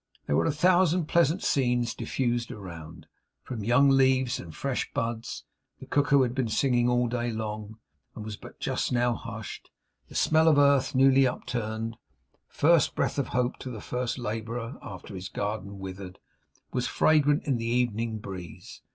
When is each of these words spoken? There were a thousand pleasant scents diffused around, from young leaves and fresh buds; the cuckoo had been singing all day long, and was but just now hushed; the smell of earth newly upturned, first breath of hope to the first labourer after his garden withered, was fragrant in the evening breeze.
There 0.25 0.35
were 0.35 0.47
a 0.47 0.51
thousand 0.51 1.05
pleasant 1.05 1.43
scents 1.43 1.93
diffused 1.93 2.49
around, 2.49 3.05
from 3.43 3.63
young 3.63 3.87
leaves 3.91 4.39
and 4.39 4.51
fresh 4.55 4.91
buds; 4.95 5.43
the 5.79 5.85
cuckoo 5.85 6.23
had 6.23 6.33
been 6.33 6.47
singing 6.47 6.89
all 6.89 7.07
day 7.07 7.29
long, 7.31 7.77
and 8.15 8.25
was 8.25 8.35
but 8.35 8.59
just 8.59 8.91
now 8.91 9.13
hushed; 9.13 9.69
the 10.09 10.15
smell 10.15 10.47
of 10.47 10.57
earth 10.57 10.95
newly 10.95 11.27
upturned, 11.27 11.97
first 12.49 12.95
breath 12.95 13.19
of 13.19 13.27
hope 13.27 13.57
to 13.59 13.69
the 13.69 13.79
first 13.79 14.17
labourer 14.17 14.79
after 14.81 15.13
his 15.13 15.29
garden 15.29 15.77
withered, 15.77 16.17
was 16.73 16.87
fragrant 16.87 17.43
in 17.45 17.57
the 17.57 17.67
evening 17.67 18.17
breeze. 18.17 18.81